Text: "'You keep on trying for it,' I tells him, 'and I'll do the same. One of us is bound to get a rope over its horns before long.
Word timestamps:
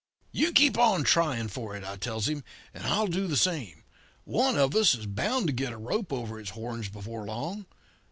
"'You 0.31 0.51
keep 0.51 0.79
on 0.79 1.03
trying 1.03 1.47
for 1.49 1.75
it,' 1.75 1.83
I 1.83 1.95
tells 1.95 2.27
him, 2.27 2.43
'and 2.73 2.87
I'll 2.87 3.05
do 3.05 3.27
the 3.27 3.37
same. 3.37 3.83
One 4.23 4.57
of 4.57 4.75
us 4.75 4.95
is 4.95 5.05
bound 5.05 5.45
to 5.45 5.53
get 5.53 5.73
a 5.73 5.77
rope 5.77 6.11
over 6.11 6.39
its 6.39 6.49
horns 6.49 6.89
before 6.89 7.27
long. 7.27 7.67